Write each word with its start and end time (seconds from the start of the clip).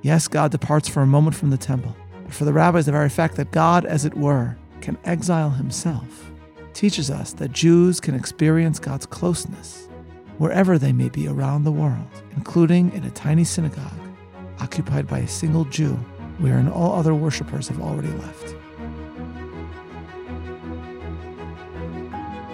Yes, 0.00 0.28
God 0.28 0.52
departs 0.52 0.88
for 0.88 1.02
a 1.02 1.06
moment 1.06 1.34
from 1.34 1.50
the 1.50 1.56
temple, 1.56 1.96
but 2.24 2.32
for 2.32 2.44
the 2.44 2.52
rabbis, 2.52 2.86
the 2.86 2.92
very 2.92 3.08
fact 3.08 3.34
that 3.36 3.50
God, 3.50 3.84
as 3.84 4.04
it 4.04 4.14
were, 4.16 4.56
can 4.80 4.96
exile 5.04 5.50
himself 5.50 6.30
teaches 6.72 7.10
us 7.10 7.32
that 7.32 7.50
Jews 7.50 7.98
can 7.98 8.14
experience 8.14 8.78
God's 8.78 9.06
closeness 9.06 9.88
wherever 10.36 10.78
they 10.78 10.92
may 10.92 11.08
be 11.08 11.26
around 11.26 11.64
the 11.64 11.72
world, 11.72 12.06
including 12.36 12.92
in 12.92 13.02
a 13.02 13.10
tiny 13.10 13.42
synagogue 13.42 13.90
occupied 14.60 15.08
by 15.08 15.18
a 15.18 15.26
single 15.26 15.64
Jew, 15.64 15.94
wherein 16.38 16.68
all 16.68 16.92
other 16.92 17.14
worshippers 17.16 17.66
have 17.66 17.80
already 17.80 18.12
left. 18.12 18.54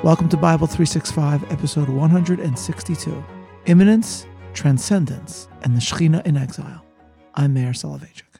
Welcome 0.02 0.30
to 0.30 0.38
Bible 0.38 0.66
365, 0.66 1.52
episode 1.52 1.90
162 1.90 3.24
Immanence, 3.66 4.26
Transcendence, 4.54 5.48
and 5.62 5.76
the 5.76 5.80
Shekhinah 5.80 6.26
in 6.26 6.38
Exile. 6.38 6.83
I'm 7.36 7.52
Meir 7.52 7.72
Soloveichik. 7.72 8.38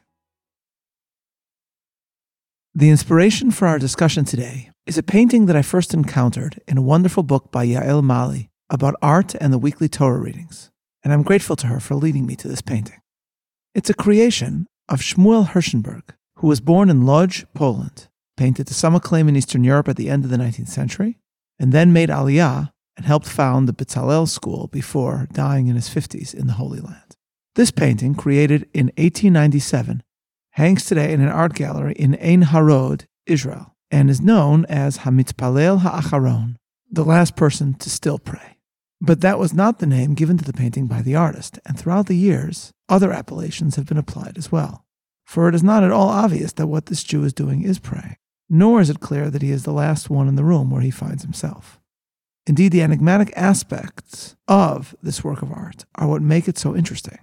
The 2.76 2.90
inspiration 2.90 3.50
for 3.50 3.66
our 3.66 3.80
discussion 3.80 4.24
today 4.24 4.70
is 4.86 4.96
a 4.96 5.02
painting 5.02 5.46
that 5.46 5.56
I 5.56 5.62
first 5.62 5.92
encountered 5.92 6.60
in 6.68 6.78
a 6.78 6.82
wonderful 6.82 7.24
book 7.24 7.50
by 7.50 7.66
Yael 7.66 8.04
Mali 8.04 8.50
about 8.70 8.94
art 9.02 9.34
and 9.40 9.52
the 9.52 9.58
weekly 9.58 9.88
Torah 9.88 10.20
readings, 10.20 10.70
and 11.02 11.12
I'm 11.12 11.24
grateful 11.24 11.56
to 11.56 11.66
her 11.66 11.80
for 11.80 11.96
leading 11.96 12.24
me 12.24 12.36
to 12.36 12.46
this 12.46 12.62
painting. 12.62 13.00
It's 13.74 13.90
a 13.90 13.94
creation 13.94 14.66
of 14.88 15.00
Shmuel 15.00 15.48
Hirschenberg, 15.48 16.14
who 16.36 16.46
was 16.46 16.60
born 16.60 16.88
in 16.88 17.04
Lodz, 17.04 17.44
Poland, 17.52 18.06
painted 18.36 18.68
to 18.68 18.74
some 18.74 18.94
acclaim 18.94 19.28
in 19.28 19.34
Eastern 19.34 19.64
Europe 19.64 19.88
at 19.88 19.96
the 19.96 20.08
end 20.08 20.22
of 20.22 20.30
the 20.30 20.36
19th 20.36 20.68
century, 20.68 21.18
and 21.58 21.72
then 21.72 21.92
made 21.92 22.10
Aliyah 22.10 22.70
and 22.96 23.06
helped 23.06 23.26
found 23.26 23.68
the 23.68 23.72
Bezalel 23.72 24.28
School 24.28 24.68
before 24.68 25.26
dying 25.32 25.66
in 25.66 25.74
his 25.74 25.88
50s 25.88 26.32
in 26.32 26.46
the 26.46 26.52
Holy 26.52 26.78
Land. 26.78 27.03
This 27.54 27.70
painting, 27.70 28.14
created 28.14 28.68
in 28.74 28.86
1897, 28.96 30.02
hangs 30.52 30.86
today 30.86 31.12
in 31.12 31.20
an 31.20 31.28
art 31.28 31.54
gallery 31.54 31.94
in 31.94 32.16
Ein 32.16 32.42
Harod, 32.42 33.06
Israel, 33.26 33.74
and 33.90 34.10
is 34.10 34.20
known 34.20 34.64
as 34.66 34.98
Hamitpalel 34.98 35.80
Ha'acharon, 35.80 36.56
the 36.90 37.04
last 37.04 37.36
person 37.36 37.74
to 37.74 37.90
still 37.90 38.18
pray. 38.18 38.58
But 39.00 39.20
that 39.20 39.38
was 39.38 39.54
not 39.54 39.78
the 39.78 39.86
name 39.86 40.14
given 40.14 40.38
to 40.38 40.44
the 40.44 40.52
painting 40.52 40.86
by 40.86 41.02
the 41.02 41.14
artist, 41.14 41.58
and 41.64 41.78
throughout 41.78 42.06
the 42.06 42.16
years, 42.16 42.72
other 42.88 43.12
appellations 43.12 43.76
have 43.76 43.86
been 43.86 43.98
applied 43.98 44.38
as 44.38 44.50
well. 44.50 44.84
For 45.24 45.48
it 45.48 45.54
is 45.54 45.62
not 45.62 45.84
at 45.84 45.92
all 45.92 46.08
obvious 46.08 46.52
that 46.52 46.66
what 46.66 46.86
this 46.86 47.04
Jew 47.04 47.24
is 47.24 47.32
doing 47.32 47.62
is 47.62 47.78
praying 47.78 48.16
nor 48.48 48.80
is 48.80 48.90
it 48.90 49.00
clear 49.00 49.30
that 49.30 49.42
he 49.42 49.50
is 49.50 49.64
the 49.64 49.72
last 49.72 50.10
one 50.10 50.28
in 50.28 50.36
the 50.36 50.44
room 50.44 50.70
where 50.70 50.82
he 50.82 50.90
finds 50.90 51.22
himself. 51.22 51.80
Indeed, 52.46 52.72
the 52.72 52.82
enigmatic 52.82 53.32
aspects 53.36 54.36
of 54.46 54.94
this 55.02 55.24
work 55.24 55.42
of 55.42 55.50
art 55.50 55.86
are 55.94 56.08
what 56.08 56.22
make 56.22 56.46
it 56.46 56.58
so 56.58 56.76
interesting. 56.76 57.18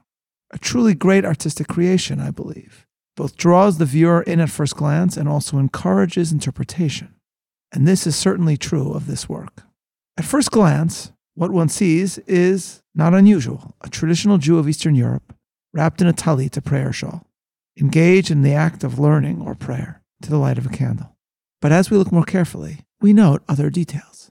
A 0.51 0.57
truly 0.57 0.93
great 0.93 1.25
artistic 1.25 1.67
creation, 1.67 2.19
I 2.19 2.31
believe, 2.31 2.85
both 3.15 3.37
draws 3.37 3.77
the 3.77 3.85
viewer 3.85 4.21
in 4.21 4.39
at 4.39 4.49
first 4.49 4.75
glance 4.75 5.15
and 5.15 5.29
also 5.29 5.57
encourages 5.57 6.31
interpretation. 6.31 7.15
And 7.71 7.87
this 7.87 8.05
is 8.05 8.15
certainly 8.15 8.57
true 8.57 8.91
of 8.91 9.07
this 9.07 9.29
work. 9.29 9.63
At 10.17 10.25
first 10.25 10.51
glance, 10.51 11.13
what 11.35 11.51
one 11.51 11.69
sees 11.69 12.17
is 12.19 12.81
not 12.93 13.13
unusual 13.13 13.75
a 13.81 13.89
traditional 13.89 14.37
Jew 14.37 14.57
of 14.57 14.67
Eastern 14.67 14.95
Europe, 14.95 15.33
wrapped 15.73 16.01
in 16.01 16.07
a 16.07 16.13
talit, 16.13 16.57
a 16.57 16.61
prayer 16.61 16.91
shawl, 16.91 17.25
engaged 17.79 18.29
in 18.29 18.41
the 18.41 18.53
act 18.53 18.83
of 18.83 18.99
learning 18.99 19.41
or 19.41 19.55
prayer 19.55 20.01
to 20.21 20.29
the 20.29 20.37
light 20.37 20.57
of 20.57 20.65
a 20.65 20.69
candle. 20.69 21.15
But 21.61 21.71
as 21.71 21.89
we 21.89 21.97
look 21.97 22.11
more 22.11 22.25
carefully, 22.25 22.81
we 22.99 23.13
note 23.13 23.43
other 23.47 23.69
details. 23.69 24.29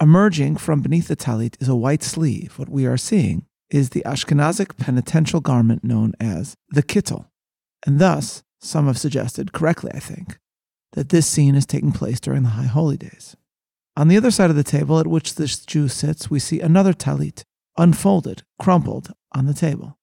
Emerging 0.00 0.56
from 0.56 0.82
beneath 0.82 1.08
the 1.08 1.16
talit 1.16 1.60
is 1.60 1.68
a 1.68 1.74
white 1.74 2.02
sleeve. 2.02 2.58
What 2.58 2.68
we 2.68 2.86
are 2.86 2.96
seeing 2.96 3.46
is 3.70 3.90
the 3.90 4.02
Ashkenazic 4.04 4.76
penitential 4.76 5.40
garment 5.40 5.84
known 5.84 6.12
as 6.20 6.56
the 6.70 6.82
kittel. 6.82 7.26
And 7.86 7.98
thus, 7.98 8.42
some 8.60 8.86
have 8.86 8.98
suggested, 8.98 9.52
correctly 9.52 9.90
I 9.94 10.00
think, 10.00 10.38
that 10.92 11.08
this 11.08 11.26
scene 11.26 11.54
is 11.54 11.66
taking 11.66 11.92
place 11.92 12.20
during 12.20 12.42
the 12.42 12.50
High 12.50 12.64
Holy 12.64 12.96
Days. 12.96 13.36
On 13.96 14.08
the 14.08 14.16
other 14.16 14.30
side 14.30 14.50
of 14.50 14.56
the 14.56 14.64
table 14.64 14.98
at 14.98 15.06
which 15.06 15.34
this 15.34 15.64
Jew 15.64 15.88
sits, 15.88 16.30
we 16.30 16.38
see 16.38 16.60
another 16.60 16.92
talit, 16.92 17.44
unfolded, 17.76 18.42
crumpled 18.58 19.12
on 19.32 19.46
the 19.46 19.54
table. 19.54 19.98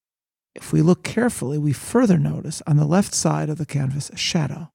If 0.56 0.74
we 0.74 0.82
look 0.82 1.04
carefully, 1.04 1.58
we 1.58 1.74
further 1.74 2.18
notice 2.18 2.62
on 2.66 2.78
the 2.78 2.86
left 2.86 3.14
side 3.14 3.50
of 3.50 3.58
the 3.58 3.66
canvas 3.66 4.10
a 4.10 4.18
shadow, 4.18 4.72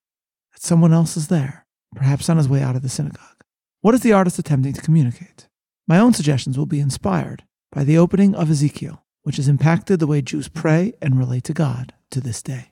that 0.52 0.62
someone 0.62 0.92
else 0.92 1.16
is 1.16 1.28
there, 1.28 1.66
perhaps 1.94 2.28
on 2.28 2.36
his 2.36 2.48
way 2.48 2.62
out 2.62 2.76
of 2.76 2.82
the 2.82 2.88
synagogue. 2.88 3.42
What 3.80 3.94
is 3.94 4.00
the 4.02 4.12
artist 4.12 4.38
attempting 4.38 4.74
to 4.74 4.82
communicate? 4.82 5.48
My 5.88 5.98
own 5.98 6.14
suggestions 6.14 6.56
will 6.56 6.66
be 6.66 6.78
inspired 6.78 7.42
by 7.72 7.82
the 7.82 7.98
opening 7.98 8.34
of 8.34 8.50
Ezekiel, 8.50 9.02
which 9.22 9.36
has 9.36 9.48
impacted 9.48 9.98
the 9.98 10.06
way 10.06 10.22
Jews 10.22 10.48
pray 10.48 10.92
and 11.00 11.18
relate 11.18 11.44
to 11.44 11.54
God 11.54 11.94
to 12.10 12.20
this 12.20 12.42
day. 12.42 12.70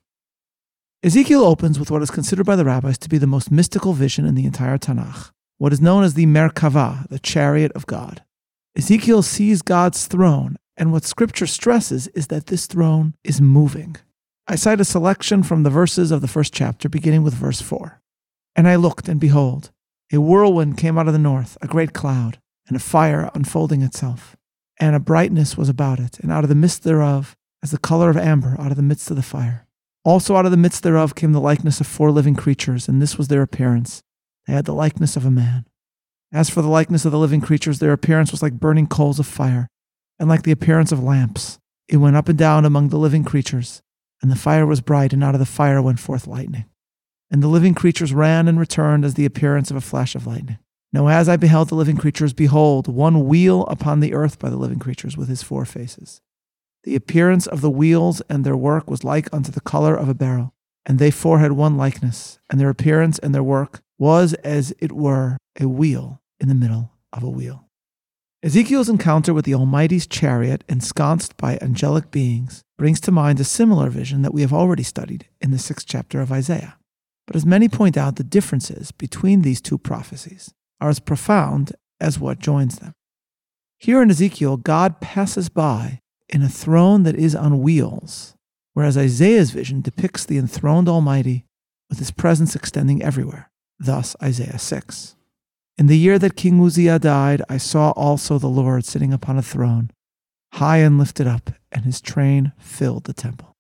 Ezekiel 1.03 1.43
opens 1.43 1.79
with 1.79 1.91
what 1.91 2.03
is 2.03 2.11
considered 2.11 2.45
by 2.45 2.57
the 2.57 2.65
rabbis 2.65 2.99
to 2.99 3.09
be 3.09 3.17
the 3.17 3.27
most 3.27 3.51
mystical 3.51 3.95
vision 3.95 4.27
in 4.27 4.35
the 4.35 4.45
entire 4.45 4.77
Tanakh, 4.77 5.33
what 5.57 5.73
is 5.73 5.81
known 5.81 6.05
as 6.05 6.13
the 6.13 6.27
Merkava, 6.27 7.09
the 7.09 7.19
chariot 7.19 7.73
of 7.73 7.87
God. 7.87 8.23
Ezekiel 8.77 9.23
sees 9.23 9.63
God's 9.63 10.07
throne, 10.07 10.57
and 10.77 10.93
what 10.93 11.05
scripture 11.05 11.47
stresses 11.47 12.09
is 12.09 12.27
that 12.27 12.47
this 12.47 12.67
throne 12.67 13.15
is 13.25 13.41
moving. 13.41 13.97
I 14.47 14.57
cite 14.57 14.81
a 14.81 14.85
selection 14.85 15.43
from 15.43 15.63
the 15.63 15.71
verses 15.71 16.11
of 16.11 16.21
the 16.21 16.29
first 16.29 16.53
chapter, 16.53 16.89
beginning 16.89 17.23
with 17.23 17.35
verse 17.35 17.63
4. 17.63 18.01
And 18.55 18.69
I 18.69 18.77
looked, 18.77 19.09
and 19.09 19.19
behold, 19.19 19.71
a 20.13 20.21
whirlwind 20.21 20.77
came 20.77 20.99
out 20.99 21.07
of 21.07 21.13
the 21.15 21.19
north, 21.19 21.57
a 21.63 21.67
great 21.67 21.95
cloud, 21.95 22.39
and 22.67 22.77
a 22.77 22.81
fire 22.81 23.31
unfolding 23.35 23.81
itself. 23.83 24.37
And 24.81 24.97
a 24.97 25.01
brightness 25.01 25.57
was 25.57 25.69
about 25.69 26.01
it, 26.01 26.19
and 26.19 26.33
out 26.33 26.43
of 26.43 26.49
the 26.49 26.57
midst 26.57 26.83
thereof, 26.83 27.37
as 27.63 27.71
the 27.71 27.79
color 27.79 28.11
of 28.11 28.17
amber 28.17 28.57
out 28.59 28.71
of 28.73 28.77
the 28.77 28.83
midst 28.83 29.11
of 29.11 29.17
the 29.17 29.23
fire. 29.23 29.67
Also 30.05 30.35
out 30.35 30.47
of 30.47 30.51
the 30.51 30.57
midst 30.57 30.83
thereof 30.83 31.15
came 31.15 31.33
the 31.33 31.41
likeness 31.41 31.81
of 31.81 31.87
four 31.87 32.11
living 32.11 32.35
creatures, 32.35 32.89
and 32.89 33.01
this 33.01 33.19
was 33.19 33.29
their 33.29 33.43
appearance. 33.43 34.03
They 34.47 34.55
had 34.55 34.65
the 34.65 34.73
likeness 34.73 35.15
of 35.17 35.27
a 35.27 35.31
man. 35.31 35.67
As 36.33 36.49
for 36.49 36.63
the 36.63 36.69
likeness 36.69 37.05
of 37.05 37.13
the 37.13 37.19
living 37.19 37.41
creatures, 37.41 37.79
their 37.79 37.93
appearance 37.93 38.33
was 38.33 38.43
like 38.43 38.55
burning 38.55 38.87
coals 38.87 39.19
of 39.19 39.27
fire, 39.27 39.69
and 40.19 40.29
like 40.29 40.43
the 40.43 40.53
appearance 40.53 40.91
of 40.91 41.03
lamps. 41.03 41.59
It 41.87 41.99
went 41.99 42.17
up 42.17 42.29
and 42.29 42.39
down 42.39 42.65
among 42.65 42.89
the 42.89 42.99
living 42.99 43.25
creatures 43.25 43.83
and 44.23 44.31
the 44.31 44.37
fire 44.37 44.67
was 44.67 44.81
bright, 44.81 45.13
and 45.13 45.25
out 45.25 45.35
of 45.35 45.39
the 45.39 45.47
fire 45.47 45.81
went 45.81 45.99
forth 45.99 46.27
lightning. 46.27 46.67
And 47.31 47.43
the 47.43 47.49
living 47.49 47.75
creatures 47.75 48.13
ran 48.13 48.49
and 48.49 48.59
returned 48.59 49.05
as 49.05 49.15
the 49.15 49.25
appearance 49.25 49.71
of 49.71 49.77
a 49.77 49.81
flash 49.81 50.15
of 50.15 50.27
lightning. 50.27 50.59
Now, 50.93 51.09
as 51.09 51.29
I 51.29 51.37
beheld 51.37 51.69
the 51.69 51.77
living 51.77 51.97
creatures, 51.97 52.33
behold, 52.33 52.89
one 52.89 53.27
wheel 53.27 53.63
upon 53.67 54.01
the 54.01 54.13
earth 54.13 54.39
by 54.39 54.51
the 54.51 54.57
living 54.57 54.81
creatures 54.81 55.17
with 55.17 55.29
his 55.29 55.43
four 55.43 55.65
faces. 55.65 56.21
The 56.83 56.97
appearance 56.97 57.47
of 57.47 57.61
the 57.61 57.71
wheels 57.71 58.23
and 58.23 58.45
their 58.45 58.57
work 58.57 58.91
was 58.91 59.05
like 59.05 59.33
unto 59.33 59.53
the 59.53 59.61
color 59.61 59.95
of 59.95 60.09
a 60.09 60.15
beryl, 60.15 60.55
and 60.85 60.99
they 60.99 61.11
four 61.11 61.39
had 61.39 61.53
one 61.53 61.77
likeness, 61.77 62.41
and 62.51 62.59
their 62.59 62.71
appearance 62.71 63.19
and 63.19 63.35
their 63.35 63.43
work 63.43 63.83
was 63.99 64.35
as 64.35 64.75
it 64.81 64.93
were 64.93 65.37
a 65.61 65.69
wheel 65.69 66.21
in 66.41 66.49
the 66.49 66.55
middle 66.55 66.91
of 67.13 67.23
a 67.23 67.31
wheel. 67.31 67.69
Ezekiel's 68.43 68.89
encounter 68.89 69.35
with 69.35 69.45
the 69.45 69.55
Almighty's 69.55 70.07
chariot, 70.07 70.65
ensconced 70.69 71.37
by 71.37 71.59
angelic 71.61 72.11
beings, 72.11 72.63
brings 72.79 72.99
to 73.01 73.13
mind 73.13 73.39
a 73.39 73.45
similar 73.45 73.91
vision 73.91 74.23
that 74.23 74.33
we 74.33 74.41
have 74.41 74.55
already 74.55 74.83
studied 74.83 75.29
in 75.43 75.51
the 75.51 75.59
sixth 75.59 75.87
chapter 75.87 76.23
of 76.23 76.33
Isaiah. 76.33 76.79
But 77.27 77.37
as 77.37 77.45
many 77.45 77.69
point 77.69 77.99
out, 77.99 78.17
the 78.17 78.25
differences 78.25 78.91
between 78.91 79.43
these 79.43 79.61
two 79.61 79.77
prophecies 79.77 80.55
are 80.81 80.89
as 80.89 81.01
profound 81.01 81.73
as 82.01 82.19
what 82.19 82.39
joins 82.39 82.79
them. 82.79 82.93
Here 83.79 84.03
in 84.03 84.11
Ezekiel, 84.11 84.57
God 84.57 85.01
passes 85.01 85.49
by 85.49 86.01
in 86.29 86.43
a 86.43 86.49
throne 86.49 87.03
that 87.05 87.17
is 87.17 87.35
on 87.35 87.61
wheels, 87.61 88.35
whereas 88.75 88.97
Isaiah's 88.97 89.51
vision 89.51 89.81
depicts 89.81 90.25
the 90.25 90.39
enthroned 90.39 90.89
Almighty 90.89 91.45
with 91.89 91.99
his 91.99 92.11
presence 92.11 92.55
extending 92.55 93.03
everywhere. 93.03 93.51
Thus, 93.79 94.15
Isaiah 94.23 94.59
6. 94.59 95.17
In 95.79 95.87
the 95.87 95.97
year 95.97 96.19
that 96.19 96.37
King 96.37 96.63
Uzziah 96.63 96.99
died, 96.99 97.41
I 97.49 97.57
saw 97.57 97.93
also 97.93 98.39
the 98.39 98.49
Lord 98.49 98.85
sitting 98.85 99.15
upon 99.15 99.39
a 99.39 99.43
throne, 99.43 99.91
high 100.53 100.79
and 100.79 100.99
lifted 100.99 101.27
up, 101.27 101.51
and 101.73 101.87
his 101.87 102.03
train 102.03 102.53
filled 102.59 103.05
the 103.05 103.15
temple. 103.15 103.57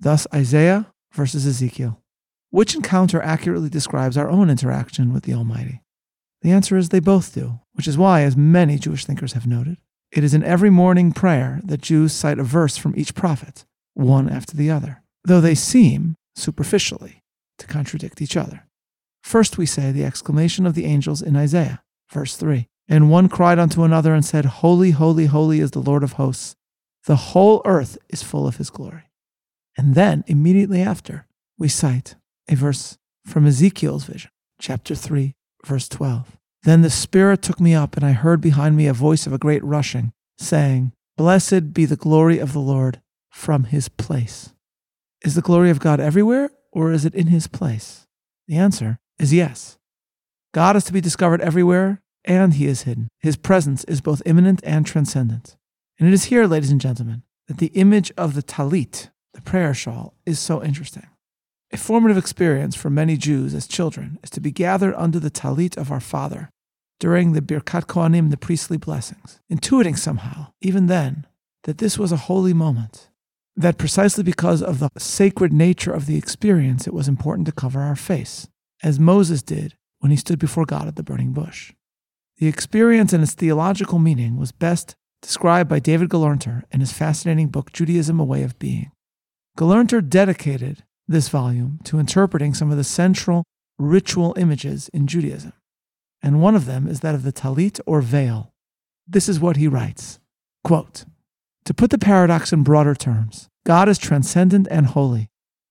Thus, 0.00 0.26
Isaiah 0.34 0.92
versus 1.12 1.46
Ezekiel. 1.46 2.00
Which 2.48 2.74
encounter 2.74 3.20
accurately 3.20 3.68
describes 3.68 4.16
our 4.16 4.30
own 4.30 4.48
interaction 4.48 5.12
with 5.12 5.24
the 5.24 5.34
Almighty? 5.34 5.81
The 6.42 6.50
answer 6.50 6.76
is 6.76 6.88
they 6.88 7.00
both 7.00 7.34
do, 7.34 7.60
which 7.72 7.88
is 7.88 7.96
why, 7.96 8.22
as 8.22 8.36
many 8.36 8.78
Jewish 8.78 9.04
thinkers 9.04 9.32
have 9.32 9.46
noted, 9.46 9.78
it 10.10 10.24
is 10.24 10.34
in 10.34 10.44
every 10.44 10.70
morning 10.70 11.12
prayer 11.12 11.60
that 11.64 11.80
Jews 11.80 12.12
cite 12.12 12.38
a 12.38 12.44
verse 12.44 12.76
from 12.76 12.94
each 12.96 13.14
prophet, 13.14 13.64
one 13.94 14.28
after 14.28 14.56
the 14.56 14.70
other, 14.70 15.02
though 15.24 15.40
they 15.40 15.54
seem, 15.54 16.16
superficially, 16.34 17.22
to 17.58 17.66
contradict 17.66 18.20
each 18.20 18.36
other. 18.36 18.66
First, 19.22 19.56
we 19.56 19.66
say 19.66 19.92
the 19.92 20.04
exclamation 20.04 20.66
of 20.66 20.74
the 20.74 20.84
angels 20.84 21.22
in 21.22 21.36
Isaiah, 21.36 21.82
verse 22.10 22.36
3. 22.36 22.66
And 22.88 23.10
one 23.10 23.28
cried 23.28 23.58
unto 23.58 23.84
another 23.84 24.12
and 24.12 24.24
said, 24.24 24.44
Holy, 24.44 24.90
holy, 24.90 25.26
holy 25.26 25.60
is 25.60 25.70
the 25.70 25.78
Lord 25.78 26.02
of 26.02 26.14
hosts. 26.14 26.56
The 27.06 27.16
whole 27.16 27.62
earth 27.64 27.96
is 28.08 28.22
full 28.22 28.46
of 28.46 28.56
his 28.56 28.70
glory. 28.70 29.04
And 29.78 29.94
then, 29.94 30.24
immediately 30.26 30.82
after, 30.82 31.26
we 31.56 31.68
cite 31.68 32.16
a 32.48 32.56
verse 32.56 32.98
from 33.24 33.46
Ezekiel's 33.46 34.04
vision, 34.04 34.30
chapter 34.60 34.94
3, 34.94 35.34
verse 35.64 35.88
12. 35.88 36.36
Then 36.64 36.82
the 36.82 36.90
Spirit 36.90 37.42
took 37.42 37.60
me 37.60 37.74
up, 37.74 37.96
and 37.96 38.04
I 38.04 38.12
heard 38.12 38.40
behind 38.40 38.76
me 38.76 38.86
a 38.86 38.92
voice 38.92 39.26
of 39.26 39.32
a 39.32 39.38
great 39.38 39.64
rushing, 39.64 40.12
saying, 40.38 40.92
Blessed 41.16 41.72
be 41.72 41.84
the 41.84 41.96
glory 41.96 42.38
of 42.38 42.52
the 42.52 42.60
Lord 42.60 43.00
from 43.30 43.64
his 43.64 43.88
place. 43.88 44.52
Is 45.24 45.34
the 45.34 45.42
glory 45.42 45.70
of 45.70 45.80
God 45.80 46.00
everywhere, 46.00 46.50
or 46.72 46.92
is 46.92 47.04
it 47.04 47.14
in 47.14 47.28
his 47.28 47.46
place? 47.46 48.06
The 48.46 48.56
answer 48.56 48.98
is 49.18 49.32
yes. 49.32 49.78
God 50.52 50.76
is 50.76 50.84
to 50.84 50.92
be 50.92 51.00
discovered 51.00 51.40
everywhere, 51.40 52.02
and 52.24 52.54
he 52.54 52.66
is 52.66 52.82
hidden. 52.82 53.08
His 53.20 53.36
presence 53.36 53.84
is 53.84 54.00
both 54.00 54.22
immanent 54.26 54.60
and 54.64 54.86
transcendent. 54.86 55.56
And 55.98 56.08
it 56.08 56.14
is 56.14 56.24
here, 56.24 56.46
ladies 56.46 56.70
and 56.70 56.80
gentlemen, 56.80 57.22
that 57.48 57.58
the 57.58 57.68
image 57.68 58.12
of 58.16 58.34
the 58.34 58.42
talit, 58.42 59.10
the 59.34 59.42
prayer 59.42 59.74
shawl, 59.74 60.14
is 60.26 60.38
so 60.38 60.62
interesting. 60.62 61.06
A 61.72 61.78
formative 61.78 62.18
experience 62.18 62.76
for 62.76 62.90
many 62.90 63.16
Jews 63.16 63.54
as 63.54 63.66
children 63.66 64.18
is 64.22 64.28
to 64.30 64.40
be 64.40 64.50
gathered 64.50 64.94
under 64.94 65.18
the 65.18 65.30
talit 65.30 65.78
of 65.78 65.90
our 65.90 66.00
Father 66.00 66.50
during 67.00 67.32
the 67.32 67.40
Birkat 67.40 67.86
Kohanim, 67.86 68.30
the 68.30 68.36
priestly 68.36 68.76
blessings, 68.76 69.40
intuiting 69.50 69.96
somehow, 69.96 70.48
even 70.60 70.86
then, 70.86 71.26
that 71.64 71.78
this 71.78 71.98
was 71.98 72.12
a 72.12 72.28
holy 72.28 72.52
moment, 72.52 73.08
that 73.56 73.78
precisely 73.78 74.22
because 74.22 74.62
of 74.62 74.80
the 74.80 74.90
sacred 74.98 75.52
nature 75.52 75.92
of 75.92 76.04
the 76.04 76.16
experience, 76.16 76.86
it 76.86 76.92
was 76.92 77.08
important 77.08 77.46
to 77.46 77.52
cover 77.52 77.80
our 77.80 77.96
face, 77.96 78.48
as 78.82 79.00
Moses 79.00 79.42
did 79.42 79.74
when 79.98 80.10
he 80.10 80.16
stood 80.16 80.38
before 80.38 80.66
God 80.66 80.86
at 80.86 80.96
the 80.96 81.02
burning 81.02 81.32
bush. 81.32 81.72
The 82.36 82.48
experience 82.48 83.14
and 83.14 83.22
its 83.22 83.34
theological 83.34 83.98
meaning 83.98 84.36
was 84.36 84.52
best 84.52 84.94
described 85.22 85.70
by 85.70 85.78
David 85.78 86.10
Gelernter 86.10 86.64
in 86.70 86.80
his 86.80 86.92
fascinating 86.92 87.48
book, 87.48 87.72
Judaism 87.72 88.20
A 88.20 88.24
Way 88.24 88.42
of 88.42 88.58
Being. 88.58 88.92
Gelernter 89.56 90.06
dedicated 90.06 90.84
this 91.08 91.28
volume 91.28 91.78
to 91.84 91.98
interpreting 91.98 92.54
some 92.54 92.70
of 92.70 92.76
the 92.76 92.84
central 92.84 93.44
ritual 93.78 94.34
images 94.36 94.88
in 94.94 95.06
Judaism, 95.06 95.52
and 96.22 96.40
one 96.40 96.54
of 96.54 96.66
them 96.66 96.86
is 96.86 97.00
that 97.00 97.14
of 97.14 97.22
the 97.22 97.32
talit 97.32 97.80
or 97.86 98.00
veil. 98.00 98.52
This 99.06 99.28
is 99.28 99.40
what 99.40 99.56
he 99.56 99.68
writes 99.68 100.20
Quote, 100.64 101.04
To 101.64 101.74
put 101.74 101.90
the 101.90 101.98
paradox 101.98 102.52
in 102.52 102.62
broader 102.62 102.94
terms, 102.94 103.48
God 103.66 103.88
is 103.88 103.98
transcendent 103.98 104.68
and 104.70 104.86
holy, 104.86 105.28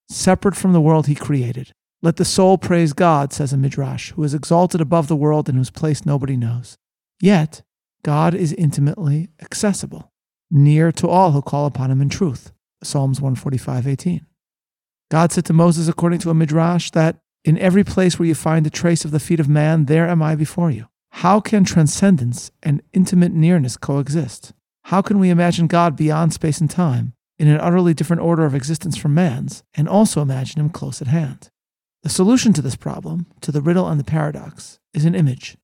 separate 0.10 0.56
from 0.56 0.74
the 0.74 0.82
world 0.82 1.08
he 1.08 1.16
created. 1.16 1.72
Let 2.02 2.18
the 2.18 2.26
soul 2.26 2.58
praise 2.58 2.94
God, 2.94 3.32
says 3.32 3.54
a 3.54 3.58
midrash, 3.58 4.12
who 4.12 4.24
is 4.24 4.34
exalted 4.34 4.82
above 4.82 5.08
the 5.08 5.16
world 5.16 5.48
and 5.48 5.58
whose 5.58 5.70
place 5.70 6.06
nobody 6.06 6.36
knows. 6.36 6.76
Yet, 7.22 7.62
God 8.04 8.34
is 8.34 8.54
intimately 8.54 9.30
accessible, 9.42 10.12
near 10.50 10.92
to 10.94 11.08
all 11.08 11.32
who 11.32 11.42
call 11.42 11.68
upon 11.68 11.92
him 11.92 12.02
in 12.02 12.10
truth. 12.10 12.52
Psalms 12.84 13.22
145 13.22 13.88
18. 13.88 14.26
God 15.12 15.34
said 15.34 15.44
to 15.46 15.54
Moses, 15.54 15.90
according 15.90 16.20
to 16.20 16.30
a 16.30 16.34
midrash, 16.34 16.90
that 16.92 17.18
in 17.44 17.58
every 17.58 17.84
place 17.84 18.18
where 18.18 18.28
you 18.30 18.34
find 18.34 18.66
the 18.66 18.70
trace 18.70 19.04
of 19.04 19.12
the 19.12 19.20
feet 19.20 19.42
of 19.42 19.50
man, 19.50 19.86
there 19.86 20.08
am 20.08 20.24
I 20.24 20.36
before 20.36 20.72
you. 20.72 20.88
How 21.10 21.42
can 21.42 21.66
transcendence 21.66 22.50
and 22.64 22.82
intimate 22.94 23.34
nearness 23.34 23.76
coexist? 23.76 24.54
How 24.86 25.02
can 25.02 25.20
we 25.20 25.30
imagine 25.30 25.68
God 25.68 25.98
beyond 25.98 26.32
space 26.32 26.62
and 26.62 26.72
time, 26.72 27.12
in 27.38 27.50
an 27.50 27.60
utterly 27.60 27.94
different 27.94 28.22
order 28.22 28.46
of 28.46 28.56
existence 28.56 28.96
from 28.96 29.14
man's, 29.14 29.64
and 29.74 29.90
also 29.90 30.22
imagine 30.22 30.62
him 30.62 30.70
close 30.70 31.02
at 31.02 31.10
hand? 31.10 31.50
The 32.04 32.10
solution 32.10 32.54
to 32.54 32.62
this 32.62 32.78
problem, 32.78 33.26
to 33.42 33.52
the 33.52 33.62
riddle 33.62 33.90
and 33.90 34.00
the 34.00 34.06
paradox, 34.06 34.80
is 34.94 35.04
an 35.04 35.14
image. 35.14 35.58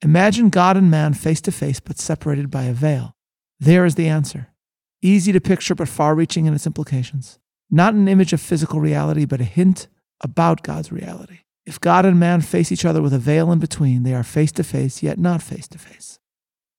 Imagine 0.00 0.48
God 0.48 0.78
and 0.78 0.90
man 0.90 1.12
face 1.12 1.42
to 1.42 1.52
face 1.52 1.80
but 1.80 1.98
separated 1.98 2.50
by 2.50 2.62
a 2.62 2.72
veil. 2.72 3.14
There 3.58 3.84
is 3.84 3.96
the 3.96 4.08
answer. 4.08 4.54
Easy 5.02 5.32
to 5.32 5.40
picture 5.40 5.74
but 5.74 5.88
far 5.88 6.14
reaching 6.14 6.46
in 6.46 6.54
its 6.54 6.66
implications. 6.66 7.39
Not 7.70 7.94
an 7.94 8.08
image 8.08 8.32
of 8.32 8.40
physical 8.40 8.80
reality, 8.80 9.24
but 9.24 9.40
a 9.40 9.44
hint 9.44 9.88
about 10.20 10.62
God's 10.62 10.90
reality. 10.90 11.40
If 11.66 11.80
God 11.80 12.04
and 12.04 12.18
man 12.18 12.40
face 12.40 12.72
each 12.72 12.84
other 12.84 13.00
with 13.00 13.12
a 13.12 13.18
veil 13.18 13.52
in 13.52 13.58
between, 13.58 14.02
they 14.02 14.14
are 14.14 14.24
face 14.24 14.52
to 14.52 14.64
face, 14.64 15.02
yet 15.02 15.18
not 15.18 15.42
face 15.42 15.68
to 15.68 15.78
face. 15.78 16.18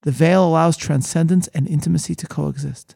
The 0.04 0.12
veil 0.12 0.44
allows 0.44 0.76
transcendence 0.76 1.48
and 1.50 1.68
intimacy 1.68 2.16
to 2.16 2.28
coexist. 2.28 2.96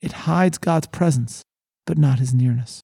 It 0.00 0.12
hides 0.12 0.58
God's 0.58 0.86
presence, 0.88 1.42
but 1.86 1.98
not 1.98 2.18
his 2.18 2.34
nearness. 2.34 2.82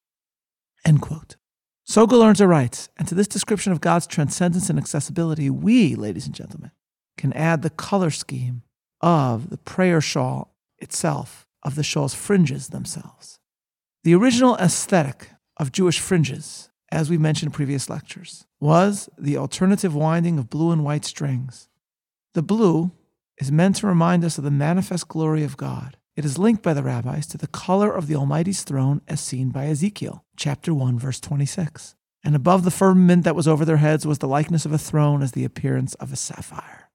End 0.85 1.03
quote. 1.03 1.37
So 1.85 2.07
Gelernter 2.07 2.49
writes, 2.49 2.89
and 2.99 3.07
to 3.09 3.15
this 3.15 3.29
description 3.29 3.73
of 3.73 3.81
God's 3.81 4.07
transcendence 4.07 4.69
and 4.69 4.79
accessibility, 4.79 5.51
we, 5.51 5.95
ladies 5.95 6.27
and 6.27 6.35
gentlemen, 6.35 6.71
can 7.17 7.33
add 7.33 7.63
the 7.63 7.71
color 7.71 8.11
scheme 8.11 8.63
of 9.01 9.51
the 9.51 9.59
prayer 9.59 10.01
shawl 10.01 10.55
itself, 10.79 11.47
of 11.63 11.75
the 11.75 11.83
shawl's 11.83 12.15
fringes 12.15 12.69
themselves. 12.69 13.38
The 14.05 14.15
original 14.15 14.57
aesthetic 14.57 15.31
of 15.57 15.73
Jewish 15.73 15.99
fringes, 15.99 16.71
as 16.91 17.11
we 17.11 17.19
mentioned 17.19 17.49
in 17.49 17.53
previous 17.53 17.91
lectures, 17.91 18.47
was 18.61 19.09
the 19.19 19.37
alternative 19.37 19.95
winding 19.95 20.39
of 20.39 20.49
blue 20.49 20.71
and 20.71 20.85
white 20.85 21.05
strings. 21.05 21.69
The 22.35 22.43
blue 22.43 22.93
is 23.39 23.51
meant 23.51 23.77
to 23.77 23.87
remind 23.87 24.25
us 24.25 24.39
of 24.39 24.45
the 24.45 24.51
manifest 24.51 25.09
glory 25.09 25.43
of 25.43 25.57
God. 25.57 25.97
It 26.17 26.25
is 26.25 26.39
linked 26.39 26.63
by 26.63 26.75
the 26.75 26.83
rabbis 26.83 27.27
to 27.29 27.39
the 27.39 27.47
color 27.49 27.93
of 27.93 28.07
the 28.07 28.17
Almighty's 28.17 28.63
throne 28.63 29.01
as 29.09 29.21
seen 29.21 29.51
by 29.51 29.67
Ezekiel, 29.67 30.25
chapter 30.37 30.73
1, 30.73 30.99
verse 30.99 31.21
26. 31.21 31.95
And 32.25 32.35
above 32.35 32.65
the 32.65 32.71
firmament 32.71 33.25
that 33.25 33.37
was 33.37 33.47
over 33.47 33.65
their 33.65 33.77
heads 33.77 34.07
was 34.07 34.19
the 34.19 34.29
likeness 34.29 34.65
of 34.65 34.73
a 34.73 34.79
throne 34.79 35.23
as 35.23 35.33
the 35.33 35.45
appearance 35.45 35.95
of 35.95 36.13
a 36.13 36.17
sapphire. 36.17 36.91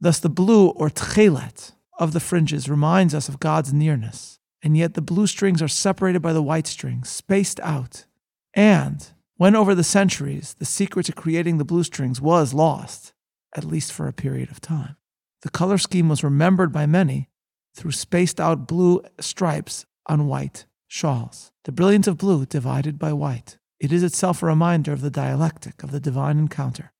Thus, 0.00 0.18
the 0.18 0.28
blue 0.28 0.68
or 0.68 0.90
tchelet 0.90 1.72
of 1.98 2.12
the 2.12 2.20
fringes 2.20 2.68
reminds 2.68 3.14
us 3.14 3.28
of 3.28 3.40
God's 3.40 3.72
nearness, 3.72 4.38
and 4.62 4.76
yet 4.76 4.94
the 4.94 5.02
blue 5.02 5.26
strings 5.26 5.60
are 5.60 5.68
separated 5.68 6.20
by 6.22 6.32
the 6.32 6.42
white 6.42 6.66
strings, 6.66 7.08
spaced 7.08 7.58
out. 7.60 8.06
And 8.54 9.06
when 9.36 9.56
over 9.56 9.74
the 9.74 9.84
centuries 9.84 10.54
the 10.58 10.64
secret 10.64 11.06
to 11.06 11.12
creating 11.12 11.58
the 11.58 11.64
blue 11.64 11.84
strings 11.84 12.20
was 12.20 12.54
lost, 12.54 13.12
at 13.56 13.64
least 13.64 13.92
for 13.92 14.06
a 14.06 14.12
period 14.12 14.50
of 14.50 14.60
time, 14.60 14.96
the 15.42 15.50
color 15.50 15.78
scheme 15.78 16.08
was 16.08 16.22
remembered 16.22 16.72
by 16.72 16.86
many 16.86 17.28
through 17.74 17.92
spaced 17.92 18.40
out 18.40 18.68
blue 18.68 19.02
stripes 19.18 19.86
on 20.06 20.26
white 20.26 20.66
shawls. 20.86 21.50
The 21.64 21.72
brilliance 21.72 22.06
of 22.06 22.18
blue 22.18 22.46
divided 22.46 22.98
by 22.98 23.12
white. 23.12 23.58
It 23.80 23.92
is 23.92 24.02
itself 24.02 24.42
a 24.42 24.46
reminder 24.46 24.92
of 24.92 25.00
the 25.00 25.10
dialectic 25.10 25.82
of 25.82 25.90
the 25.90 25.98
divine 25.98 26.38
encounter, 26.38 26.92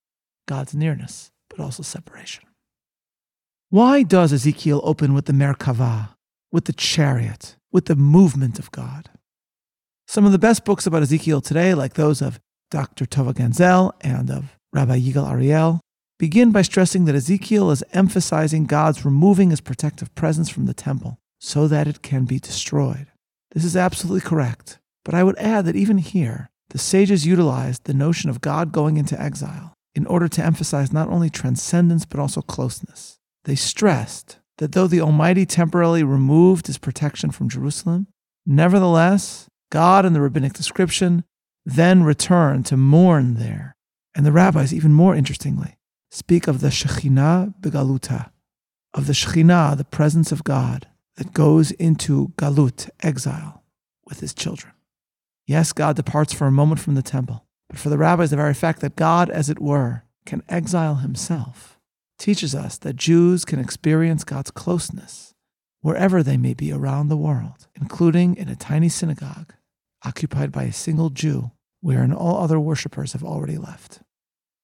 God's 0.49 0.75
nearness, 0.75 1.31
but 1.49 1.61
also 1.61 1.83
separation. 1.83 2.45
Why 3.69 4.03
does 4.03 4.33
Ezekiel 4.33 4.81
open 4.83 5.15
with 5.15 5.27
the 5.27 5.33
Merkava, 5.33 6.17
with 6.53 6.67
the 6.67 6.73
chariot, 6.73 7.57
with 7.73 7.87
the 7.87 7.97
movement 7.97 8.59
of 8.59 8.71
God? 8.71 9.11
Some 10.07 10.25
of 10.25 10.33
the 10.33 10.39
best 10.39 10.65
books 10.65 10.87
about 10.87 11.03
Ezekiel 11.03 11.41
today, 11.41 11.75
like 11.75 11.95
those 11.95 12.21
of 12.21 12.39
Dr. 12.71 13.07
Tova 13.07 13.33
Ganzel 13.33 13.93
and 14.03 14.31
of 14.31 14.57
Rabbi 14.73 15.01
Yigal 15.01 15.31
Ariel, 15.31 15.81
begin 16.19 16.53
by 16.53 16.63
stressing 16.63 17.07
that 17.07 17.15
Ezekiel 17.15 17.71
is 17.71 17.83
emphasizing 17.93 18.67
God's 18.67 19.05
removing 19.05 19.51
his 19.51 19.61
protective 19.61 20.15
presence 20.15 20.49
from 20.49 20.67
the 20.67 20.75
temple 20.75 21.19
so 21.41 21.67
that 21.67 21.89
it 21.89 22.03
can 22.03 22.25
be 22.25 22.39
destroyed. 22.39 23.09
This 23.53 23.65
is 23.65 23.77
absolutely 23.77 24.21
correct, 24.21 24.79
but 25.05 25.15
I 25.15 25.25
would 25.25 25.37
add 25.39 25.65
that 25.65 25.77
even 25.77 25.99
here, 25.99 26.51
the 26.71 26.79
sages 26.79 27.27
utilized 27.27 27.85
the 27.85 27.95
notion 27.95 28.31
of 28.31 28.41
God 28.41 28.73
going 28.73 28.97
into 28.97 29.21
exile 29.21 29.75
in 29.95 30.07
order 30.07 30.29
to 30.29 30.45
emphasize 30.45 30.93
not 30.93 31.09
only 31.09 31.29
transcendence 31.29 32.05
but 32.07 32.21
also 32.21 32.41
closeness. 32.41 33.19
They 33.45 33.57
stressed 33.57 34.39
that 34.63 34.71
though 34.71 34.87
the 34.87 35.01
Almighty 35.01 35.45
temporarily 35.45 36.05
removed 36.05 36.69
his 36.69 36.79
protection 36.79 37.33
from 37.33 37.49
Jerusalem, 37.49 38.07
nevertheless, 38.47 39.49
God 39.73 40.07
in 40.07 40.13
the 40.13 40.21
rabbinic 40.21 40.53
description 40.53 41.25
then 41.67 42.05
returned 42.05 42.65
to 42.67 42.77
mourn 42.77 43.35
there. 43.35 43.75
And 44.15 44.25
the 44.25 44.31
rabbis, 44.31 44.73
even 44.73 44.93
more 44.93 45.17
interestingly, 45.17 45.75
speak 46.13 46.47
of 46.47 46.61
the 46.61 46.69
Shekhinah 46.69 47.55
begaluta, 47.61 48.31
of 48.95 49.09
the 49.09 49.15
Shekhinah, 49.15 49.77
the 49.77 49.85
presence 49.85 50.31
of 50.31 50.45
God, 50.45 50.87
that 51.17 51.33
goes 51.33 51.73
into 51.73 52.29
galut, 52.37 52.89
exile, 53.01 53.65
with 54.07 54.21
his 54.21 54.33
children. 54.33 54.75
Yes, 55.45 55.73
God 55.73 55.97
departs 55.97 56.33
for 56.33 56.47
a 56.47 56.53
moment 56.53 56.81
from 56.81 56.95
the 56.95 57.03
temple, 57.03 57.47
but 57.69 57.81
for 57.81 57.89
the 57.89 57.99
rabbis, 57.99 58.31
the 58.31 58.37
very 58.37 58.55
fact 58.55 58.81
that 58.81 58.95
God, 58.95 59.29
as 59.29 59.51
it 59.51 59.61
were, 59.61 60.05
can 60.25 60.45
exile 60.49 60.97
himself 60.97 61.81
teaches 62.19 62.55
us 62.55 62.79
that 62.79 62.97
Jews 62.97 63.45
can 63.45 63.59
experience 63.59 64.25
God's 64.25 64.51
closeness 64.51 65.35
wherever 65.81 66.23
they 66.23 66.37
may 66.37 66.55
be 66.55 66.73
around 66.73 67.09
the 67.09 67.17
world, 67.17 67.67
including 67.75 68.37
in 68.37 68.49
a 68.49 68.57
tiny 68.57 68.89
synagogue 68.89 69.53
occupied 70.05 70.53
by 70.53 70.65
a 70.65 70.73
single 70.73 71.11
Jew, 71.11 71.51
wherein 71.81 72.13
all 72.13 72.43
other 72.43 72.59
worshippers 72.59 73.13
have 73.13 73.25
already 73.25 73.59
left. 73.59 74.01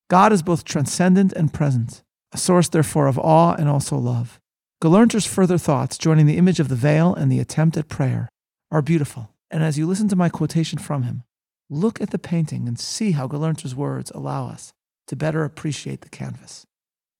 God 0.08 0.32
is 0.32 0.42
both 0.42 0.64
transcendent 0.64 1.32
and 1.32 1.52
present, 1.52 2.02
a 2.32 2.38
source, 2.38 2.68
therefore, 2.68 3.06
of 3.06 3.18
awe 3.18 3.54
and 3.54 3.68
also 3.68 3.96
love. 3.96 4.40
Gelernter's 4.82 5.26
further 5.26 5.58
thoughts, 5.58 5.98
joining 5.98 6.26
the 6.26 6.36
image 6.36 6.60
of 6.60 6.68
the 6.68 6.76
veil 6.76 7.14
and 7.14 7.30
the 7.30 7.40
attempt 7.40 7.76
at 7.76 7.88
prayer, 7.88 8.28
are 8.70 8.82
beautiful. 8.82 9.30
And 9.50 9.62
as 9.62 9.78
you 9.78 9.86
listen 9.86 10.08
to 10.08 10.16
my 10.16 10.28
quotation 10.28 10.78
from 10.78 11.02
him, 11.02 11.24
look 11.68 12.00
at 12.00 12.10
the 12.10 12.18
painting 12.18 12.68
and 12.68 12.78
see 12.78 13.12
how 13.12 13.26
Gelernter's 13.26 13.74
words 13.74 14.10
allow 14.14 14.48
us 14.48 14.72
to 15.08 15.16
better 15.16 15.44
appreciate 15.44 16.02
the 16.02 16.08
canvas. 16.08 16.66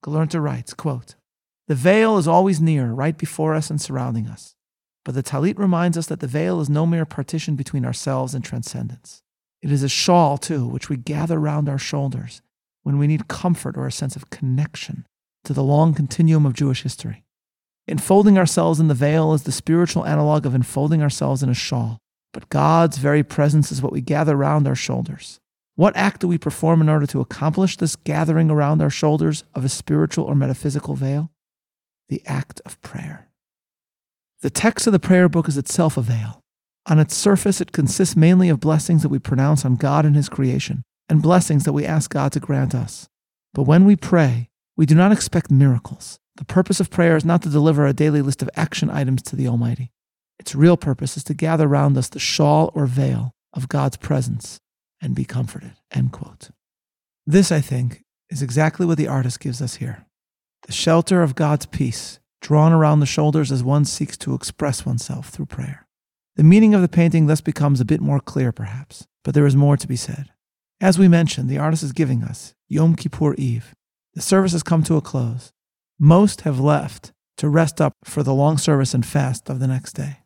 Gelernter 0.05 0.41
writes, 0.41 0.73
quote, 0.73 1.15
The 1.67 1.75
veil 1.75 2.17
is 2.17 2.27
always 2.27 2.61
near, 2.61 2.91
right 2.91 3.17
before 3.17 3.53
us 3.53 3.69
and 3.69 3.81
surrounding 3.81 4.27
us. 4.27 4.55
But 5.05 5.15
the 5.15 5.23
talit 5.23 5.57
reminds 5.57 5.97
us 5.97 6.07
that 6.07 6.19
the 6.19 6.27
veil 6.27 6.59
is 6.61 6.69
no 6.69 6.85
mere 6.85 7.05
partition 7.05 7.55
between 7.55 7.85
ourselves 7.85 8.33
and 8.33 8.43
transcendence. 8.43 9.21
It 9.61 9.71
is 9.71 9.83
a 9.83 9.89
shawl, 9.89 10.37
too, 10.37 10.65
which 10.67 10.89
we 10.89 10.97
gather 10.97 11.39
round 11.39 11.67
our 11.67 11.77
shoulders 11.77 12.41
when 12.83 12.97
we 12.97 13.07
need 13.07 13.27
comfort 13.27 13.75
or 13.77 13.87
a 13.87 13.91
sense 13.91 14.15
of 14.15 14.29
connection 14.29 15.05
to 15.43 15.53
the 15.53 15.63
long 15.63 15.93
continuum 15.93 16.45
of 16.45 16.53
Jewish 16.53 16.83
history. 16.83 17.23
Enfolding 17.87 18.37
ourselves 18.37 18.79
in 18.79 18.87
the 18.87 18.93
veil 18.93 19.33
is 19.33 19.43
the 19.43 19.51
spiritual 19.51 20.05
analog 20.05 20.45
of 20.45 20.55
enfolding 20.55 21.01
ourselves 21.01 21.41
in 21.41 21.49
a 21.49 21.55
shawl, 21.55 21.97
but 22.33 22.49
God's 22.49 22.97
very 22.97 23.23
presence 23.23 23.71
is 23.71 23.81
what 23.81 23.91
we 23.91 24.01
gather 24.01 24.35
round 24.35 24.67
our 24.67 24.75
shoulders. 24.75 25.39
What 25.79 25.95
act 25.95 26.19
do 26.19 26.27
we 26.27 26.37
perform 26.37 26.81
in 26.81 26.89
order 26.89 27.05
to 27.05 27.21
accomplish 27.21 27.77
this 27.77 27.95
gathering 27.95 28.51
around 28.51 28.81
our 28.81 28.89
shoulders 28.89 29.45
of 29.55 29.63
a 29.63 29.69
spiritual 29.69 30.25
or 30.25 30.35
metaphysical 30.35 30.93
veil? 30.93 31.31
The 32.09 32.21
act 32.25 32.59
of 32.65 32.81
prayer. 32.81 33.29
The 34.41 34.49
text 34.49 34.87
of 34.87 34.91
the 34.91 34.99
prayer 34.99 35.29
book 35.29 35.47
is 35.47 35.57
itself 35.57 35.95
a 35.95 36.01
veil. 36.01 36.41
On 36.87 36.99
its 36.99 37.15
surface, 37.15 37.61
it 37.61 37.71
consists 37.71 38.17
mainly 38.17 38.49
of 38.49 38.59
blessings 38.59 39.03
that 39.03 39.07
we 39.07 39.19
pronounce 39.19 39.63
on 39.63 39.77
God 39.77 40.05
and 40.05 40.17
His 40.17 40.27
creation, 40.27 40.83
and 41.07 41.21
blessings 41.21 41.63
that 41.63 41.71
we 41.71 41.85
ask 41.85 42.11
God 42.11 42.33
to 42.33 42.41
grant 42.41 42.75
us. 42.75 43.07
But 43.53 43.63
when 43.63 43.85
we 43.85 43.95
pray, 43.95 44.49
we 44.75 44.85
do 44.85 44.95
not 44.95 45.13
expect 45.13 45.49
miracles. 45.49 46.19
The 46.35 46.43
purpose 46.43 46.81
of 46.81 46.89
prayer 46.89 47.15
is 47.15 47.23
not 47.23 47.41
to 47.43 47.49
deliver 47.49 47.87
a 47.87 47.93
daily 47.93 48.21
list 48.21 48.41
of 48.41 48.49
action 48.57 48.89
items 48.89 49.21
to 49.21 49.37
the 49.37 49.47
Almighty. 49.47 49.93
Its 50.39 50.53
real 50.53 50.75
purpose 50.75 51.15
is 51.15 51.23
to 51.23 51.33
gather 51.33 51.67
around 51.67 51.97
us 51.97 52.09
the 52.09 52.19
shawl 52.19 52.69
or 52.75 52.85
veil 52.85 53.31
of 53.53 53.69
God's 53.69 53.95
presence 53.95 54.59
and 55.01 55.15
be 55.15 55.25
comforted. 55.25 55.73
End 55.91 56.11
quote. 56.11 56.49
This, 57.25 57.51
I 57.51 57.61
think, 57.61 58.03
is 58.29 58.41
exactly 58.41 58.85
what 58.85 58.97
the 58.97 59.07
artist 59.07 59.39
gives 59.39 59.61
us 59.61 59.75
here. 59.75 60.05
The 60.65 60.71
shelter 60.71 61.21
of 61.21 61.35
God's 61.35 61.65
peace, 61.65 62.19
drawn 62.41 62.71
around 62.71 62.99
the 62.99 63.05
shoulders 63.05 63.51
as 63.51 63.63
one 63.63 63.85
seeks 63.85 64.17
to 64.17 64.33
express 64.33 64.85
oneself 64.85 65.29
through 65.29 65.47
prayer. 65.47 65.87
The 66.35 66.43
meaning 66.43 66.73
of 66.73 66.81
the 66.81 66.87
painting 66.87 67.27
thus 67.27 67.41
becomes 67.41 67.81
a 67.81 67.85
bit 67.85 68.01
more 68.01 68.19
clear, 68.19 68.51
perhaps, 68.51 69.07
but 69.23 69.33
there 69.33 69.45
is 69.45 69.55
more 69.55 69.77
to 69.77 69.87
be 69.87 69.95
said. 69.95 70.31
As 70.81 70.97
we 70.97 71.07
mentioned, 71.07 71.49
the 71.49 71.57
artist 71.57 71.83
is 71.83 71.91
giving 71.91 72.23
us 72.23 72.53
Yom 72.67 72.95
Kippur 72.95 73.33
Eve. 73.35 73.75
The 74.13 74.21
service 74.21 74.53
has 74.53 74.63
come 74.63 74.83
to 74.83 74.95
a 74.95 75.01
close. 75.01 75.51
Most 75.99 76.41
have 76.41 76.59
left 76.59 77.11
to 77.37 77.49
rest 77.49 77.81
up 77.81 77.93
for 78.05 78.23
the 78.23 78.33
long 78.33 78.57
service 78.57 78.93
and 78.93 79.05
fast 79.05 79.49
of 79.49 79.59
the 79.59 79.67
next 79.67 79.93
day. 79.93 80.19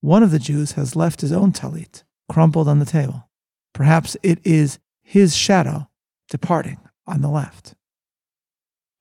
One 0.00 0.22
of 0.22 0.30
the 0.30 0.38
Jews 0.38 0.72
has 0.72 0.96
left 0.96 1.20
his 1.20 1.32
own 1.32 1.52
talit, 1.52 2.04
crumpled 2.28 2.68
on 2.68 2.78
the 2.78 2.84
table. 2.84 3.28
Perhaps 3.72 4.16
it 4.22 4.38
is 4.44 4.78
his 5.02 5.36
shadow 5.36 5.88
departing 6.28 6.78
on 7.06 7.22
the 7.22 7.28
left. 7.28 7.74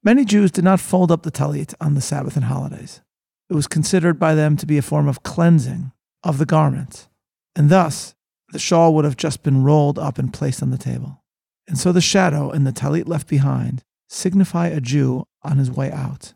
Many 0.03 0.25
Jews 0.25 0.51
did 0.51 0.63
not 0.63 0.79
fold 0.79 1.11
up 1.11 1.23
the 1.23 1.31
talit 1.31 1.73
on 1.79 1.93
the 1.93 2.01
Sabbath 2.01 2.35
and 2.35 2.45
holidays. 2.45 3.01
It 3.49 3.53
was 3.53 3.67
considered 3.67 4.17
by 4.17 4.33
them 4.33 4.57
to 4.57 4.65
be 4.65 4.77
a 4.77 4.81
form 4.81 5.07
of 5.07 5.23
cleansing 5.23 5.91
of 6.23 6.37
the 6.37 6.45
garment, 6.45 7.07
and 7.55 7.69
thus 7.69 8.15
the 8.51 8.59
shawl 8.59 8.95
would 8.95 9.05
have 9.05 9.17
just 9.17 9.43
been 9.43 9.63
rolled 9.63 9.99
up 9.99 10.17
and 10.17 10.33
placed 10.33 10.63
on 10.63 10.71
the 10.71 10.77
table. 10.77 11.23
And 11.67 11.77
so 11.77 11.91
the 11.91 12.01
shadow 12.01 12.49
and 12.49 12.65
the 12.65 12.73
talit 12.73 13.07
left 13.07 13.27
behind 13.27 13.83
signify 14.09 14.67
a 14.67 14.81
Jew 14.81 15.25
on 15.43 15.57
his 15.57 15.69
way 15.69 15.91
out. 15.91 16.33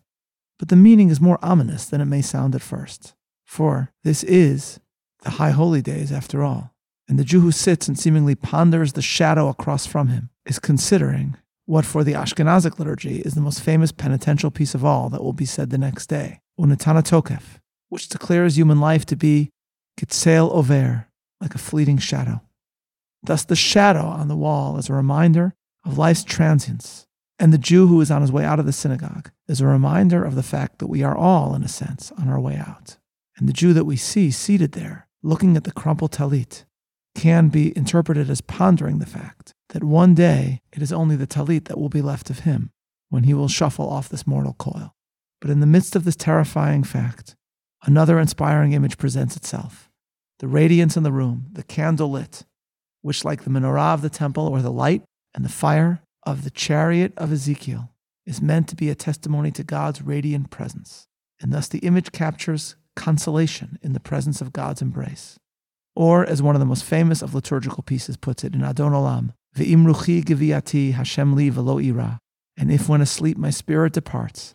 But 0.60 0.70
the 0.70 0.76
meaning 0.76 1.10
is 1.10 1.20
more 1.20 1.40
ominous 1.42 1.86
than 1.86 2.00
it 2.02 2.06
may 2.06 2.22
sound 2.22 2.56
at 2.56 2.62
first, 2.62 3.16
for 3.44 3.92
this 4.04 4.24
is 4.24 4.80
the 5.24 5.32
high 5.32 5.52
holy 5.52 5.82
days 5.82 6.12
after 6.12 6.44
all 6.44 6.75
and 7.08 7.20
the 7.20 7.24
Jew 7.24 7.42
who 7.42 7.52
sits 7.52 7.88
and 7.88 7.98
seemingly 7.98 8.36
ponders 8.36 8.94
the 8.94 9.02
shadow 9.02 9.48
across 9.48 9.86
from 9.86 10.08
him 10.08 10.30
is 10.46 10.60
considering 10.60 11.38
what 11.66 11.86
for 11.86 12.04
the 12.04 12.14
Ashkenazic 12.14 12.78
liturgy 12.80 13.22
is 13.22 13.34
the 13.34 13.42
most 13.42 13.62
famous 13.62 13.92
penitential 13.92 14.52
piece 14.52 14.76
of 14.76 14.86
all 14.86 15.10
that 15.10 15.24
will 15.24 15.34
be 15.34 15.46
said 15.46 15.70
the 15.70 15.78
next 15.78 16.08
day, 16.08 16.42
Unetana 16.60 17.04
Tokef, 17.04 17.60
which 17.90 18.10
declares 18.10 18.58
human 18.58 18.80
life 18.80 19.06
to 19.08 19.16
be 19.16 19.50
Kitzel 20.00 20.52
Over, 20.52 21.08
like 21.42 21.56
a 21.56 21.60
fleeting 21.60 21.98
shadow. 21.98 22.42
Thus, 23.24 23.44
the 23.44 23.56
shadow 23.56 24.06
on 24.06 24.28
the 24.28 24.36
wall 24.36 24.78
is 24.78 24.90
a 24.90 24.94
reminder 24.94 25.56
of 25.84 25.98
life's 25.98 26.24
transience, 26.24 27.08
and 27.40 27.52
the 27.52 27.58
Jew 27.58 27.88
who 27.88 28.00
is 28.02 28.12
on 28.12 28.22
his 28.22 28.32
way 28.32 28.46
out 28.46 28.60
of 28.60 28.66
the 28.66 28.72
synagogue 28.72 29.32
is 29.48 29.62
a 29.62 29.68
reminder 29.68 30.24
of 30.24 30.36
the 30.36 30.44
fact 30.44 30.80
that 30.80 30.88
we 30.88 31.04
are 31.04 31.18
all, 31.18 31.56
in 31.56 31.64
a 31.64 31.68
sense, 31.68 32.12
on 32.18 32.30
our 32.30 32.40
way 32.40 32.56
out. 32.56 32.98
And 33.38 33.50
the 33.50 33.54
Jew 33.54 33.74
that 33.74 33.86
we 33.86 33.98
see 33.98 34.32
seated 34.32 34.74
there, 34.74 35.08
looking 35.24 35.58
at 35.58 35.64
the 35.64 35.72
crumpled 35.72 36.12
talit, 36.12 36.66
can 37.16 37.48
be 37.48 37.76
interpreted 37.76 38.30
as 38.30 38.42
pondering 38.42 39.00
the 39.00 39.06
fact 39.06 39.54
that 39.70 39.84
one 39.84 40.14
day 40.14 40.62
it 40.72 40.82
is 40.82 40.94
only 40.94 41.16
the 41.16 41.26
talit 41.26 41.66
that 41.66 41.80
will 41.80 41.90
be 41.90 42.02
left 42.02 42.30
of 42.30 42.40
him 42.40 42.70
when 43.10 43.24
he 43.24 43.34
will 43.34 43.48
shuffle 43.48 43.90
off 43.90 44.10
this 44.10 44.28
mortal 44.28 44.54
coil. 44.60 44.94
But 45.42 45.50
in 45.50 45.62
the 45.62 45.68
midst 45.68 45.96
of 45.96 46.04
this 46.04 46.16
terrifying 46.16 46.84
fact, 46.84 47.36
another 47.84 48.20
inspiring 48.20 48.74
image 48.74 48.98
presents 48.98 49.36
itself 49.36 49.90
the 50.40 50.48
radiance 50.48 50.98
in 50.98 51.04
the 51.04 51.14
room, 51.14 51.46
the 51.54 51.64
candle 51.64 52.12
lit, 52.12 52.44
which, 53.02 53.24
like 53.24 53.44
the 53.44 53.50
menorah 53.50 53.94
of 53.94 54.02
the 54.02 54.10
temple 54.10 54.48
or 54.48 54.62
the 54.62 54.72
light 54.72 55.02
and 55.34 55.46
the 55.46 55.50
fire 55.50 56.02
of 56.24 56.44
the 56.44 56.50
chariot 56.50 57.14
of 57.16 57.32
Ezekiel, 57.32 57.92
is 58.26 58.42
meant 58.42 58.68
to 58.68 58.76
be 58.76 58.90
a 58.90 58.96
testimony 58.96 59.50
to 59.52 59.64
God's 59.64 60.02
radiant 60.02 60.50
presence. 60.50 61.08
And 61.40 61.54
thus 61.54 61.70
the 61.70 61.80
image 61.80 62.12
captures 62.12 62.76
consolation 62.96 63.80
in 63.82 63.94
the 63.94 64.00
presence 64.00 64.42
of 64.42 64.52
God's 64.52 64.82
embrace. 64.82 65.38
Or, 65.96 66.26
as 66.26 66.42
one 66.42 66.56
of 66.56 66.60
the 66.60 66.66
most 66.66 66.84
famous 66.84 67.22
of 67.22 67.34
liturgical 67.34 67.84
pieces 67.84 68.18
puts 68.18 68.44
it 68.44 68.54
in 68.54 68.64
Adon 68.64 68.92
Olam, 68.92 69.34
Ve'im 69.56 69.86
ruchi 69.86 70.24
geviati 70.24 70.94
Hashem 70.94 71.36
li 71.36 71.50
velo 71.50 71.80
ira. 71.80 72.20
And 72.58 72.72
if 72.72 72.90
when 72.90 73.02
asleep 73.02 73.38
my 73.38 73.50
spirit 73.50 73.94
departs, 73.94 74.54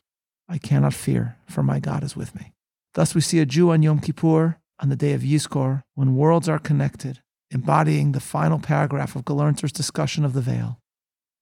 I 0.49 0.59
cannot 0.59 0.95
fear, 0.95 1.37
for 1.49 1.63
my 1.63 1.81
God 1.81 2.05
is 2.05 2.17
with 2.17 2.35
me. 2.35 2.53
Thus 2.95 3.15
we 3.15 3.21
see 3.21 3.39
a 3.39 3.47
Jew 3.47 3.71
on 3.71 3.83
Yom 3.83 4.01
Kippur, 4.01 4.59
on 4.79 4.89
the 4.89 4.97
day 4.97 5.13
of 5.13 5.23
Yizkor, 5.23 5.83
when 5.95 6.17
worlds 6.17 6.49
are 6.49 6.59
connected, 6.59 7.21
embodying 7.51 8.13
the 8.13 8.21
final 8.21 8.59
paragraph 8.59 9.17
of 9.17 9.25
Gelernter's 9.25 9.73
discussion 9.73 10.25
of 10.25 10.33
the 10.33 10.41
veil. 10.41 10.79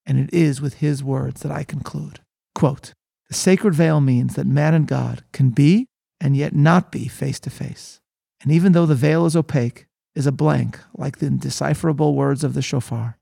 And 0.06 0.18
it 0.18 0.32
is 0.32 0.60
with 0.60 0.74
his 0.74 1.02
words 1.02 1.42
that 1.42 1.52
I 1.52 1.64
conclude. 1.64 2.20
Quote, 2.54 2.92
the 3.28 3.34
sacred 3.34 3.74
veil 3.74 4.00
means 4.00 4.34
that 4.34 4.46
man 4.46 4.74
and 4.74 4.86
God 4.86 5.24
can 5.32 5.50
be 5.50 5.86
and 6.20 6.36
yet 6.36 6.54
not 6.54 6.90
be 6.90 7.08
face 7.08 7.38
to 7.40 7.50
face. 7.50 8.00
And 8.40 8.52
even 8.52 8.72
though 8.72 8.86
the 8.86 8.94
veil 8.94 9.26
is 9.26 9.36
opaque, 9.36 9.86
is 10.18 10.26
a 10.26 10.32
blank 10.32 10.80
like 10.96 11.18
the 11.18 11.26
indecipherable 11.26 12.16
words 12.16 12.42
of 12.42 12.54
the 12.54 12.60
shofar. 12.60 13.16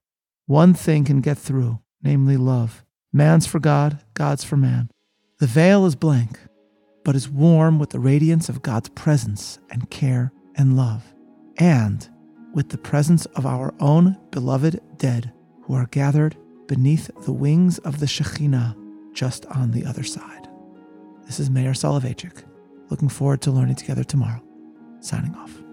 One 0.46 0.72
thing 0.72 1.04
can 1.04 1.20
get 1.20 1.36
through, 1.36 1.80
namely 2.02 2.38
love. 2.38 2.86
Man's 3.12 3.46
for 3.46 3.58
God, 3.58 4.02
God's 4.14 4.44
for 4.44 4.56
man. 4.56 4.90
The 5.38 5.46
veil 5.46 5.84
is 5.84 5.94
blank, 5.94 6.38
but 7.04 7.14
is 7.14 7.28
warm 7.28 7.78
with 7.78 7.90
the 7.90 8.00
radiance 8.00 8.48
of 8.48 8.62
God's 8.62 8.88
presence 8.88 9.58
and 9.68 9.90
care 9.90 10.32
and 10.54 10.74
love, 10.74 11.14
and 11.58 12.08
with 12.54 12.70
the 12.70 12.78
presence 12.78 13.26
of 13.26 13.44
our 13.44 13.74
own 13.78 14.16
beloved 14.30 14.80
dead 14.96 15.34
who 15.64 15.74
are 15.74 15.88
gathered 15.88 16.34
beneath 16.66 17.10
the 17.26 17.32
wings 17.32 17.76
of 17.80 18.00
the 18.00 18.06
Shekhinah 18.06 18.74
just 19.12 19.44
on 19.46 19.72
the 19.72 19.84
other 19.84 20.02
side. 20.02 20.48
This 21.26 21.40
is 21.40 21.50
Meir 21.50 21.72
Soloveichik. 21.72 22.42
Looking 22.88 23.10
forward 23.10 23.42
to 23.42 23.50
learning 23.50 23.76
together 23.76 24.04
tomorrow. 24.04 24.42
Signing 25.00 25.34
off. 25.34 25.65